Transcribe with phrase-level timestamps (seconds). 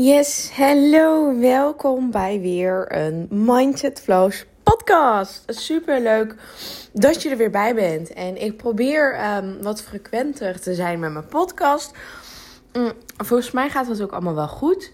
[0.00, 5.42] Yes, hallo, welkom bij weer een Mindset Flows podcast.
[5.46, 6.34] Super leuk
[6.92, 8.12] dat je er weer bij bent.
[8.12, 11.92] En ik probeer um, wat frequenter te zijn met mijn podcast.
[12.72, 14.92] Mm, volgens mij gaat dat ook allemaal wel goed.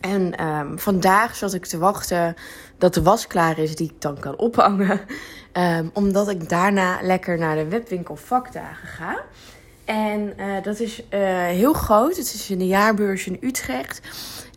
[0.00, 2.34] En um, vandaag zat ik te wachten
[2.76, 5.00] dat de was klaar is die ik dan kan ophangen.
[5.52, 9.24] Um, omdat ik daarna lekker naar de webwinkel vakdagen ga.
[9.88, 12.16] En uh, dat is uh, heel groot.
[12.16, 14.00] Het is in de jaarbeurs in Utrecht.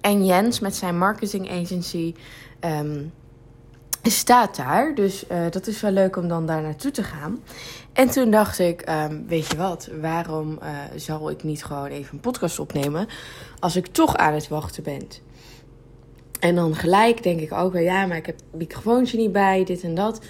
[0.01, 2.13] En Jens met zijn marketing agency
[2.59, 3.13] um,
[4.01, 4.95] staat daar.
[4.95, 7.39] Dus uh, dat is wel leuk om dan daar naartoe te gaan.
[7.93, 10.59] En toen dacht ik, um, weet je wat, waarom
[10.95, 13.07] zal ik niet gewoon even een podcast opnemen
[13.59, 15.07] als ik toch aan het wachten ben?
[16.39, 19.95] En dan gelijk denk ik ook, ja, maar ik heb microfoontje niet bij, dit en
[19.95, 20.21] dat.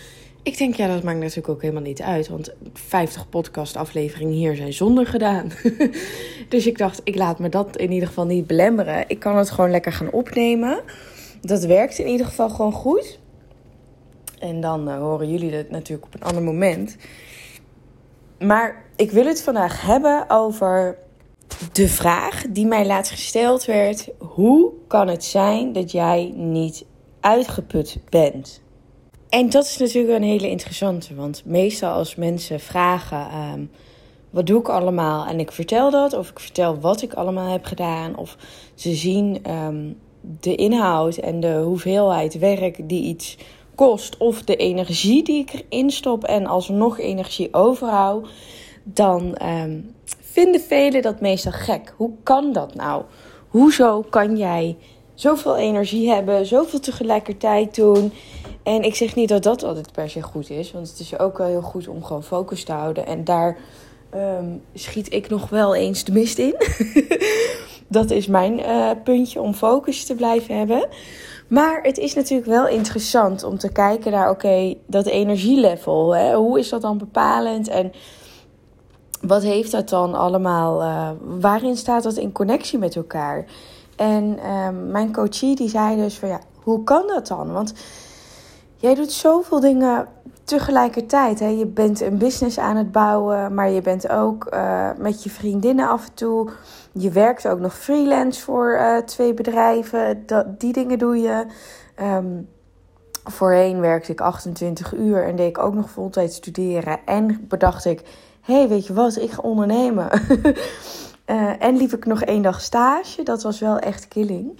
[0.43, 2.27] Ik denk, ja, dat maakt natuurlijk ook helemaal niet uit.
[2.27, 5.51] Want 50 podcastafleveringen hier zijn zonder gedaan.
[6.49, 9.03] dus ik dacht, ik laat me dat in ieder geval niet belemmeren.
[9.07, 10.81] Ik kan het gewoon lekker gaan opnemen.
[11.41, 13.19] Dat werkt in ieder geval gewoon goed.
[14.39, 16.95] En dan uh, horen jullie het natuurlijk op een ander moment.
[18.39, 20.97] Maar ik wil het vandaag hebben over
[21.71, 26.85] de vraag die mij laatst gesteld werd: hoe kan het zijn dat jij niet
[27.19, 28.61] uitgeput bent?
[29.31, 33.71] En dat is natuurlijk een hele interessante, want meestal als mensen vragen: um,
[34.29, 35.25] wat doe ik allemaal?
[35.25, 38.37] En ik vertel dat, of ik vertel wat ik allemaal heb gedaan, of
[38.75, 39.97] ze zien um,
[40.39, 43.37] de inhoud en de hoeveelheid werk die iets
[43.75, 48.29] kost, of de energie die ik erin stop en alsnog energie overhoud,
[48.83, 51.93] dan um, vinden velen dat meestal gek.
[51.97, 53.03] Hoe kan dat nou?
[53.47, 54.77] Hoezo kan jij
[55.13, 58.11] zoveel energie hebben, zoveel tegelijkertijd doen?
[58.63, 61.37] En ik zeg niet dat dat altijd per se goed is, want het is ook
[61.37, 63.05] wel heel goed om gewoon focus te houden.
[63.05, 63.57] En daar
[64.15, 66.55] um, schiet ik nog wel eens de mist in.
[67.87, 70.87] dat is mijn uh, puntje om focus te blijven hebben.
[71.47, 76.15] Maar het is natuurlijk wel interessant om te kijken naar, oké, dat energielevel.
[76.15, 76.35] Hè?
[76.35, 77.67] Hoe is dat dan bepalend?
[77.67, 77.91] En
[79.21, 80.81] wat heeft dat dan allemaal?
[80.81, 83.45] Uh, waarin staat dat in connectie met elkaar?
[83.95, 87.51] En uh, mijn coachie die zei dus van ja, hoe kan dat dan?
[87.51, 87.73] Want
[88.81, 90.07] jij doet zoveel dingen
[90.43, 91.39] tegelijkertijd.
[91.39, 91.47] Hè?
[91.47, 95.89] Je bent een business aan het bouwen, maar je bent ook uh, met je vriendinnen
[95.89, 96.49] af en toe.
[96.91, 100.23] Je werkt ook nog freelance voor uh, twee bedrijven.
[100.25, 101.45] Dat, die dingen doe je.
[102.01, 102.49] Um,
[103.23, 106.99] voorheen werkte ik 28 uur en deed ik ook nog voltijd studeren.
[107.05, 108.01] En bedacht ik,
[108.41, 110.09] hé, hey, weet je wat, ik ga ondernemen.
[111.25, 113.23] uh, en liep ik nog één dag stage.
[113.23, 114.59] Dat was wel echt killing.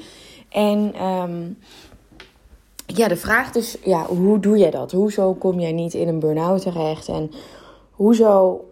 [0.49, 1.57] En um,
[2.97, 4.91] ja, de vraag dus, ja, hoe doe jij dat?
[4.91, 7.07] Hoezo kom jij niet in een burn-out terecht?
[7.07, 7.31] En
[7.91, 8.66] hoezo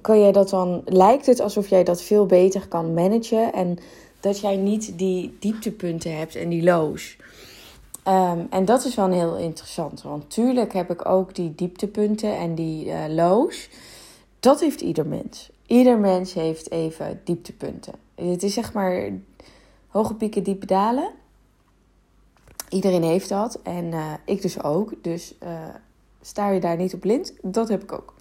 [0.00, 0.82] kan jij dat dan...
[0.84, 3.52] Lijkt het alsof jij dat veel beter kan managen...
[3.52, 3.78] en
[4.20, 7.16] dat jij niet die dieptepunten hebt en die lows...
[8.08, 10.02] Um, en dat is wel heel interessant.
[10.02, 13.68] Want tuurlijk heb ik ook die dieptepunten en die uh, lows.
[14.40, 15.50] Dat heeft ieder mens.
[15.66, 17.92] Ieder mens heeft even dieptepunten.
[18.14, 19.10] Het is zeg maar
[19.88, 21.10] hoge pieken, diepe dalen.
[22.72, 23.60] Iedereen heeft dat.
[23.62, 24.92] En uh, ik dus ook.
[25.02, 25.48] Dus uh,
[26.20, 27.32] sta je daar niet op blind.
[27.42, 28.14] Dat heb ik ook.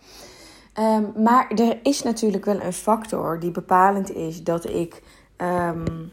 [0.79, 5.03] Um, maar er is natuurlijk wel een factor die bepalend is dat ik
[5.37, 6.09] um,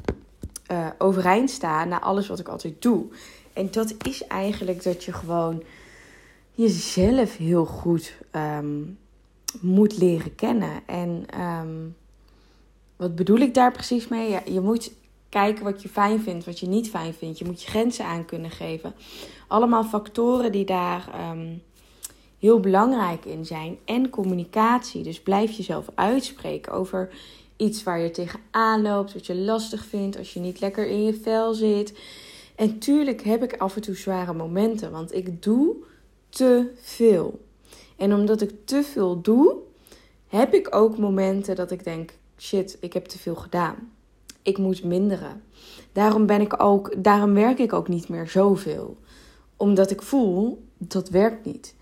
[0.71, 3.07] uh, overeind sta naar alles wat ik altijd doe.
[3.53, 5.63] En dat is eigenlijk dat je gewoon
[6.51, 8.99] jezelf heel goed um,
[9.61, 10.81] moet leren kennen.
[10.87, 11.27] En
[12.97, 14.31] wat bedoel ik daar precies mee?
[14.31, 14.93] Ja, je moet
[15.29, 17.39] kijken wat je fijn vindt, wat je niet fijn vindt.
[17.39, 18.95] Je moet je grenzen aan kunnen geven.
[19.49, 21.63] Allemaal factoren die daar um,
[22.39, 23.79] heel belangrijk in zijn.
[23.85, 25.03] En communicatie.
[25.03, 27.11] Dus blijf jezelf uitspreken over
[27.57, 31.15] iets waar je tegenaan loopt, wat je lastig vindt, als je niet lekker in je
[31.15, 31.99] vel zit.
[32.55, 35.77] En tuurlijk heb ik af en toe zware momenten, want ik doe
[36.29, 37.47] te veel.
[37.97, 39.57] En omdat ik te veel doe,
[40.29, 43.93] heb ik ook momenten dat ik denk: shit, ik heb te veel gedaan.
[44.49, 45.43] Ik moet minderen.
[45.93, 48.97] Daarom ben ik ook, daarom werk ik ook niet meer zoveel.
[49.57, 51.75] Omdat ik voel dat werkt niet.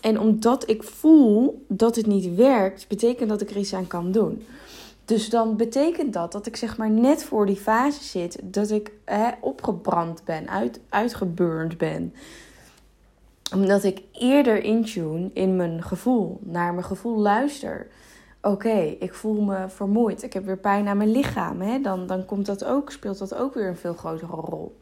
[0.00, 4.12] En omdat ik voel dat het niet werkt, betekent dat ik er iets aan kan
[4.12, 4.44] doen.
[5.04, 8.92] Dus dan betekent dat dat ik zeg maar net voor die fase zit dat ik
[9.04, 12.12] hè, opgebrand ben, uit, uitgeburnd ben
[13.54, 17.86] omdat ik eerder intune in mijn gevoel, naar mijn gevoel luister.
[18.46, 20.22] Oké, ik voel me vermoeid.
[20.22, 21.60] Ik heb weer pijn aan mijn lichaam.
[21.60, 21.80] Hè?
[21.80, 24.80] Dan, dan komt dat ook, speelt dat ook weer een veel grotere rol.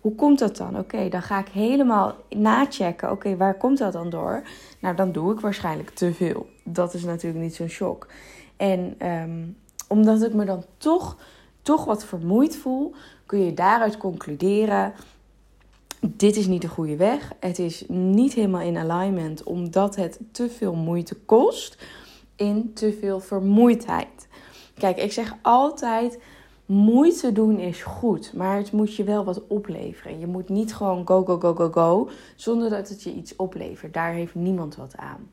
[0.00, 0.78] Hoe komt dat dan?
[0.78, 3.10] Oké, dan ga ik helemaal nachecken.
[3.10, 4.42] Oké, waar komt dat dan door?
[4.80, 6.46] Nou, dan doe ik waarschijnlijk te veel.
[6.64, 8.06] Dat is natuurlijk niet zo'n shock.
[8.56, 9.56] En um,
[9.88, 11.16] omdat ik me dan toch
[11.62, 12.94] toch wat vermoeid voel,
[13.26, 14.92] kun je daaruit concluderen:
[16.00, 17.32] dit is niet de goede weg.
[17.40, 21.76] Het is niet helemaal in alignment, omdat het te veel moeite kost
[22.40, 24.28] in te veel vermoeidheid.
[24.74, 26.18] Kijk, ik zeg altijd
[26.66, 30.18] moeite doen is goed, maar het moet je wel wat opleveren.
[30.18, 33.94] Je moet niet gewoon go, go, go, go, go, zonder dat het je iets oplevert.
[33.94, 35.30] Daar heeft niemand wat aan.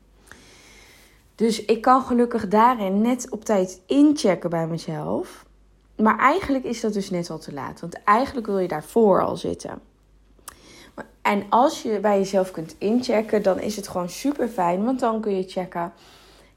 [1.34, 5.46] Dus ik kan gelukkig daarin net op tijd inchecken bij mezelf.
[5.96, 9.36] Maar eigenlijk is dat dus net al te laat, want eigenlijk wil je daarvoor al
[9.36, 9.80] zitten.
[11.22, 15.20] En als je bij jezelf kunt inchecken, dan is het gewoon super fijn, want dan
[15.20, 15.92] kun je checken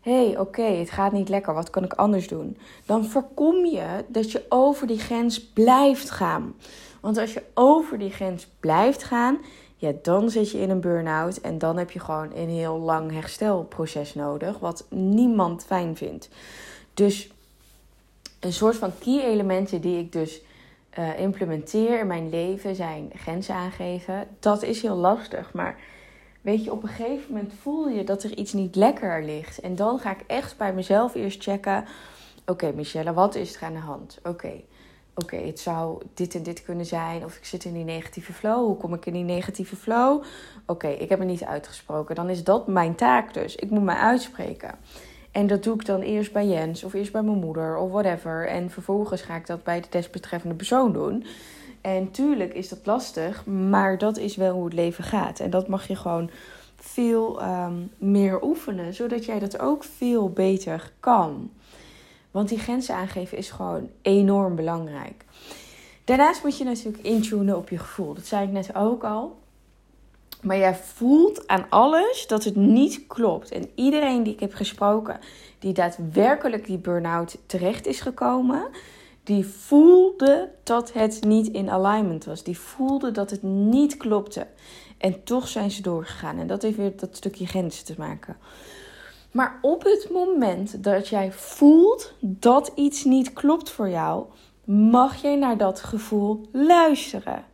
[0.01, 2.57] hey, oké, het gaat niet lekker, wat kan ik anders doen?
[2.85, 6.53] Dan voorkom je dat je over die grens blijft gaan.
[6.99, 9.39] Want als je over die grens blijft gaan,
[9.75, 13.11] ja, dan zit je in een burn-out en dan heb je gewoon een heel lang
[13.11, 16.29] herstelproces nodig, wat niemand fijn vindt.
[16.93, 17.31] Dus
[18.39, 20.41] een soort van key elementen die ik dus
[20.99, 24.27] uh, implementeer in mijn leven zijn grenzen aangeven.
[24.39, 25.79] Dat is heel lastig, maar
[26.41, 29.59] weet je, op een gegeven moment voel je dat er iets niet lekker ligt.
[29.59, 31.85] En dan ga ik echt bij mezelf eerst checken.
[32.45, 34.19] Oké, Michelle, wat is er aan de hand?
[34.23, 34.51] Oké,
[35.15, 37.25] oké, het zou dit en dit kunnen zijn.
[37.25, 38.65] Of ik zit in die negatieve flow.
[38.65, 40.23] Hoe kom ik in die negatieve flow?
[40.65, 42.15] Oké, ik heb me niet uitgesproken.
[42.15, 43.55] Dan is dat mijn taak dus.
[43.55, 44.75] Ik moet mij uitspreken.
[45.31, 48.47] En dat doe ik dan eerst bij Jens of eerst bij mijn moeder of whatever.
[48.47, 51.25] En vervolgens ga ik dat bij de desbetreffende persoon doen.
[51.81, 55.39] En tuurlijk is dat lastig, maar dat is wel hoe het leven gaat.
[55.39, 56.29] En dat mag je gewoon
[56.75, 61.51] veel ehm, meer oefenen, zodat jij dat ook veel beter kan.
[62.31, 65.25] Want die grenzen aangeven is gewoon enorm belangrijk.
[66.03, 68.13] Daarnaast moet je natuurlijk intunen op je gevoel.
[68.13, 69.39] Dat zei ik net ook al.
[70.41, 73.51] Maar jij voelt aan alles dat het niet klopt.
[73.51, 75.19] En iedereen die ik heb gesproken,
[75.59, 78.67] die daadwerkelijk die burn-out terecht is gekomen,
[79.23, 82.43] die voelde dat het niet in alignment was.
[82.43, 84.47] Die voelde dat het niet klopte.
[84.97, 86.37] En toch zijn ze doorgegaan.
[86.37, 88.37] En dat heeft weer dat stukje grenzen te maken.
[89.31, 94.25] Maar op het moment dat jij voelt dat iets niet klopt voor jou,
[94.63, 97.45] mag jij naar dat gevoel luisteren.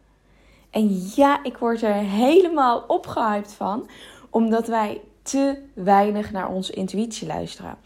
[0.70, 3.90] En ja, ik word er helemaal opgehyped van,
[4.30, 7.78] omdat wij te weinig naar onze intuïtie luisteren.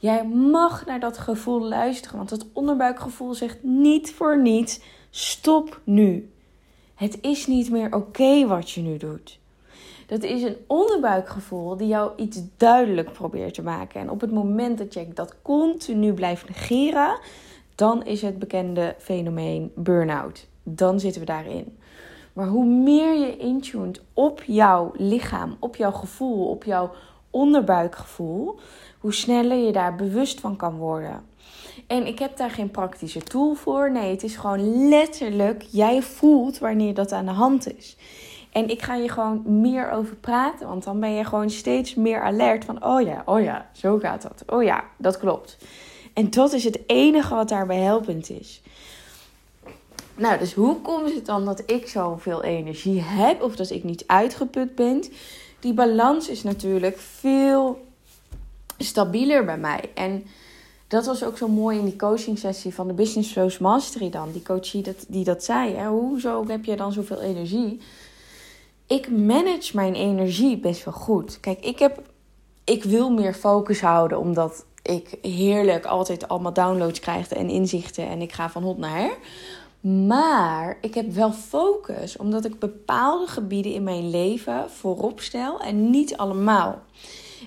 [0.00, 4.80] Jij mag naar dat gevoel luisteren, want het onderbuikgevoel zegt niet voor niets:
[5.10, 6.30] stop nu.
[6.94, 9.38] Het is niet meer oké wat je nu doet.
[10.06, 14.00] Dat is een onderbuikgevoel die jou iets duidelijk probeert te maken.
[14.00, 17.18] En op het moment dat je dat continu blijft negeren,
[17.74, 20.46] dan is het bekende fenomeen burn-out.
[20.62, 21.78] Dan zitten we daarin.
[22.32, 26.90] Maar hoe meer je intuned op jouw lichaam, op jouw gevoel, op jouw
[27.30, 28.58] onderbuikgevoel,
[29.00, 31.28] hoe sneller je daar bewust van kan worden.
[31.86, 33.90] En ik heb daar geen praktische tool voor.
[33.90, 37.96] Nee, het is gewoon letterlijk, jij voelt wanneer dat aan de hand is.
[38.52, 42.22] En ik ga je gewoon meer over praten, want dan ben je gewoon steeds meer
[42.22, 44.42] alert van, oh ja, oh ja, zo gaat dat.
[44.46, 45.56] Oh ja, dat klopt.
[46.12, 48.62] En dat is het enige wat daarbij helpend is.
[50.16, 54.04] Nou, dus hoe komt het dan dat ik zoveel energie heb of dat ik niet
[54.06, 55.04] uitgeput ben?
[55.60, 57.88] Die balans is natuurlijk veel
[58.84, 59.90] stabieler bij mij.
[59.94, 60.24] En
[60.88, 64.32] dat was ook zo mooi in die coaching sessie van de Business Flows Mastery dan.
[64.32, 65.74] Die coachie dat, die dat zei.
[65.74, 65.86] Hè?
[65.86, 67.80] Hoezo heb je dan zoveel energie?
[68.86, 71.40] Ik manage mijn energie best wel goed.
[71.40, 72.02] Kijk, ik, heb,
[72.64, 78.08] ik wil meer focus houden omdat ik heerlijk altijd allemaal downloads krijg en inzichten.
[78.08, 79.18] En ik ga van hot naar her.
[80.06, 85.90] Maar ik heb wel focus, omdat ik bepaalde gebieden in mijn leven voorop stel en
[85.90, 86.82] niet allemaal.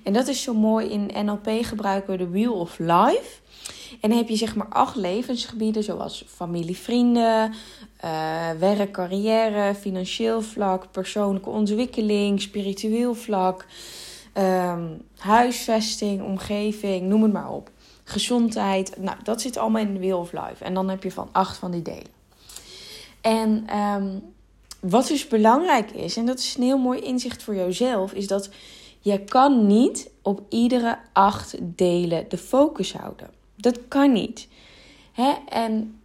[0.04, 0.88] En dat is zo mooi.
[0.88, 3.42] In NLP gebruiken we de Wheel of Life.
[4.02, 7.54] En dan heb je zeg maar acht levensgebieden, zoals familie, vrienden,
[8.06, 13.66] uh, werk, carrière, financieel vlak, persoonlijke ontwikkeling, spiritueel vlak,
[14.38, 17.72] um, huisvesting, omgeving, noem het maar op.
[18.04, 18.98] Gezondheid.
[18.98, 20.64] Nou, dat zit allemaal in de Wheel of Life.
[20.64, 22.12] En dan heb je van acht van die delen.
[23.22, 24.22] En um,
[24.80, 28.50] wat dus belangrijk is, en dat is een heel mooi inzicht voor jouzelf, is dat
[29.04, 33.30] je kan niet op iedere acht delen de focus houden.
[33.56, 34.48] Dat kan niet.
[35.12, 35.34] Hè?
[35.50, 36.00] En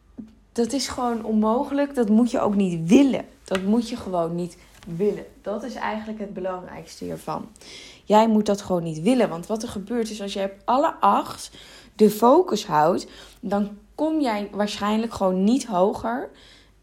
[0.53, 1.95] dat is gewoon onmogelijk.
[1.95, 3.25] Dat moet je ook niet willen.
[3.45, 4.57] Dat moet je gewoon niet
[4.97, 5.27] willen.
[5.43, 7.49] Dat is eigenlijk het belangrijkste hiervan.
[8.05, 9.29] Jij moet dat gewoon niet willen.
[9.29, 11.51] Want wat er gebeurt is als je op alle acht
[11.95, 13.07] de focus houdt,
[13.41, 16.31] dan kom jij waarschijnlijk gewoon niet hoger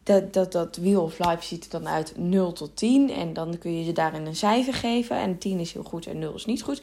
[0.06, 3.12] dat, dat, dat Wheel of Life ziet er dan uit 0 tot 10.
[3.12, 5.18] En dan kun je ze daarin een cijfer geven.
[5.18, 6.82] En 10 is heel goed en 0 is niet goed.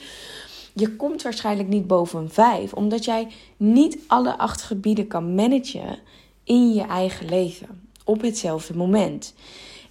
[0.72, 2.72] Je komt waarschijnlijk niet boven een 5.
[2.72, 5.98] Omdat jij niet alle acht gebieden kan managen
[6.44, 9.34] in je eigen leven op hetzelfde moment.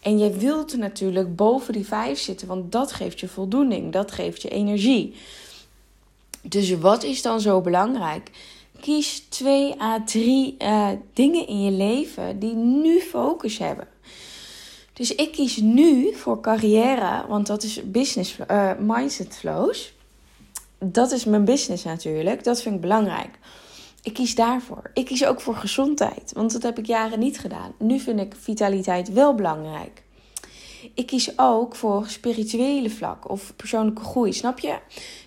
[0.01, 4.41] En jij wilt natuurlijk boven die vijf zitten, want dat geeft je voldoening, dat geeft
[4.41, 5.15] je energie.
[6.41, 8.31] Dus wat is dan zo belangrijk?
[8.81, 13.88] Kies twee à drie uh, dingen in je leven die nu focus hebben.
[14.93, 19.93] Dus ik kies nu voor carrière, want dat is business uh, mindset flows.
[20.79, 22.43] Dat is mijn business natuurlijk.
[22.43, 23.39] Dat vind ik belangrijk.
[24.03, 24.91] Ik kies daarvoor.
[24.93, 27.73] Ik kies ook voor gezondheid, want dat heb ik jaren niet gedaan.
[27.77, 30.03] Nu vind ik vitaliteit wel belangrijk.
[30.93, 34.77] Ik kies ook voor spirituele vlak of persoonlijke groei, snap je?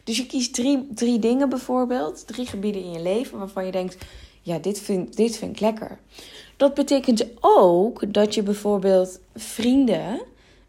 [0.04, 3.96] Dus je kiest drie, drie dingen bijvoorbeeld, drie gebieden in je leven waarvan je denkt:
[4.42, 5.99] ja, dit vind, dit vind ik lekker.
[6.56, 10.20] Dat betekent ook dat je bijvoorbeeld vrienden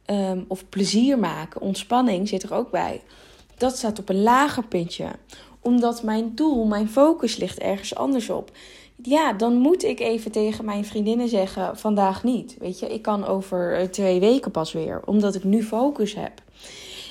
[0.05, 3.01] ehm, of plezier maken, ontspanning zit er ook bij.
[3.57, 5.07] Dat staat op een lager puntje,
[5.59, 8.51] omdat mijn doel, mijn focus ligt ergens anders op.
[9.03, 12.55] Ja, dan moet ik even tegen mijn vriendinnen zeggen: vandaag niet.
[12.59, 16.41] Weet je, ik kan over eh, twee weken pas weer, omdat ik nu focus heb.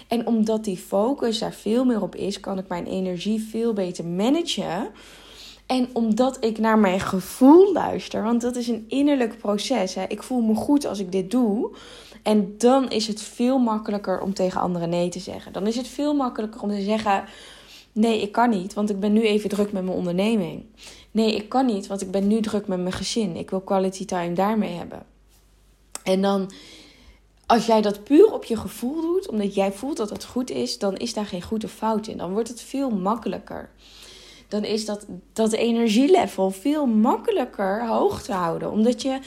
[0.09, 4.05] En omdat die focus daar veel meer op is, kan ik mijn energie veel beter
[4.05, 4.91] managen.
[5.67, 9.95] En omdat ik naar mijn gevoel luister, want dat is een innerlijk proces.
[9.95, 10.05] Hè.
[10.09, 11.71] Ik voel me goed als ik dit doe.
[12.23, 15.53] En dan is het veel makkelijker om tegen anderen nee te zeggen.
[15.53, 17.25] Dan is het veel makkelijker om te zeggen:
[17.93, 20.65] Nee, ik kan niet, want ik ben nu even druk met mijn onderneming.
[21.15, 23.37] Nee, ik kan niet, want ik ben nu druk met mijn gezin.
[23.37, 25.07] Ik wil quality time daarmee hebben.
[26.03, 26.51] En dan,
[27.47, 30.79] als jij dat puur op je gevoel doet, omdat jij voelt dat het goed is,
[30.79, 32.17] dan is daar geen goed of fout in.
[32.17, 33.71] Dan wordt het veel makkelijker
[34.49, 38.71] dan is dat, dat energielevel veel makkelijker hoog te houden.
[38.71, 39.19] Omdat je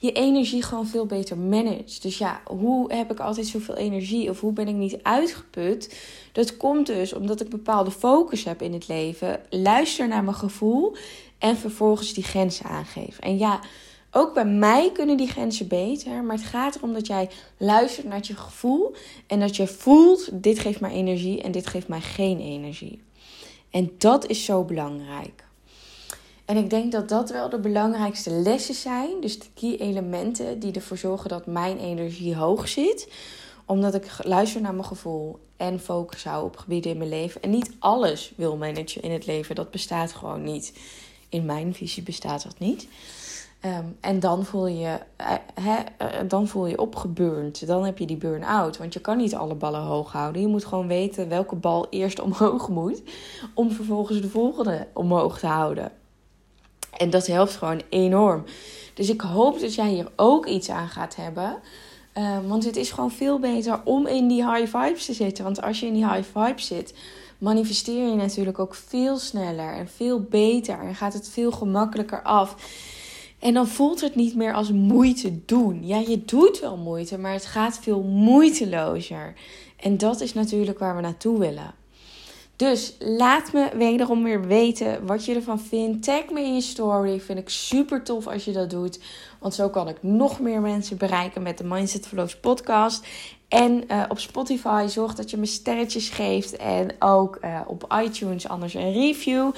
[0.00, 2.02] je energie gewoon veel beter managt.
[2.02, 5.94] Dus ja, hoe heb ik altijd zoveel energie of hoe ben ik niet uitgeput?
[6.32, 9.40] Dat komt dus omdat ik bepaalde focus heb in het leven.
[9.50, 10.96] Luister naar mijn gevoel
[11.38, 13.18] en vervolgens die grenzen aangeef.
[13.18, 13.60] En ja,
[14.10, 16.24] ook bij mij kunnen die grenzen beter.
[16.24, 18.94] Maar het gaat erom dat jij luistert naar je gevoel.
[19.26, 23.02] En dat je voelt: dit geeft mij energie en dit geeft mij geen energie.
[23.70, 25.48] En dat is zo belangrijk.
[26.50, 29.20] En ik denk dat dat wel de belangrijkste lessen zijn.
[29.20, 33.08] Dus de key elementen die ervoor zorgen dat mijn energie hoog zit.
[33.64, 37.42] Omdat ik luister naar mijn gevoel en focus hou op gebieden in mijn leven.
[37.42, 39.54] En niet alles wil managen in het leven.
[39.54, 40.78] Dat bestaat gewoon niet.
[41.28, 42.88] In mijn visie bestaat dat niet.
[43.60, 44.98] Ehm, en dan voel, je,
[45.58, 47.66] uh, dan voel je opgeburnd.
[47.66, 48.78] Dan heb je die burn-out.
[48.78, 50.42] Want je kan niet alle ballen hoog houden.
[50.42, 53.02] Je moet gewoon weten welke bal eerst omhoog moet.
[53.54, 55.92] Om vervolgens de volgende omhoog te houden.
[57.00, 58.44] En dat helpt gewoon enorm.
[58.94, 61.56] Dus ik hoop dat jij hier ook iets aan gaat hebben.
[62.12, 65.44] Ehm, want het is gewoon veel beter om in die high vibes te zitten.
[65.44, 66.94] Want als je in die high vibes zit,
[67.38, 70.80] manifesteer je natuurlijk ook veel sneller en veel beter.
[70.80, 72.54] En gaat het veel gemakkelijker af.
[73.38, 75.86] En dan voelt het niet meer als moeite doen.
[75.86, 79.34] Ja, je doet wel moeite, maar het gaat veel moeitelozer.
[79.76, 81.79] En dat is natuurlijk waar we naartoe willen.
[82.60, 86.04] Dus laat me wederom weer weten wat je ervan vindt.
[86.04, 87.20] Tag me in je story.
[87.20, 89.00] Vind ik super tof als je dat doet.
[89.38, 93.06] Want zo kan ik nog meer mensen bereiken met de Mindset Flows podcast.
[93.48, 96.56] En uh, op Spotify zorg dat je me sterretjes geeft.
[96.56, 99.50] En ook uh, op iTunes anders een review.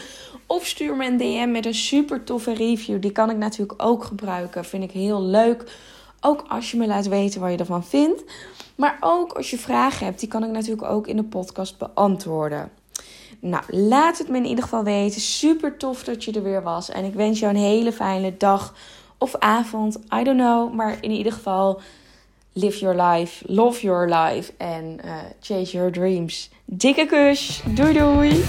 [0.47, 3.01] Of stuur me een DM met een super toffe review.
[3.01, 4.65] Die kan ik natuurlijk ook gebruiken.
[4.65, 5.77] Vind ik heel leuk.
[6.21, 8.25] Ook als je me laat weten wat je ervan vindt.
[8.75, 12.82] Maar ook als je vragen hebt, die kan ik natuurlijk ook in de podcast beantwoorden.
[13.45, 15.21] Nou, laat het me in ieder geval weten.
[15.21, 16.91] Super tof dat je er weer was.
[16.91, 18.75] En ik wens jou een hele fijne dag
[19.19, 19.99] of avond.
[20.15, 20.73] I don't know.
[20.75, 21.81] Maar in ieder geval,
[22.53, 26.51] live your life, love your life en uh, chase your dreams.
[26.65, 27.63] Dikke kus.
[27.75, 28.45] Doei doei.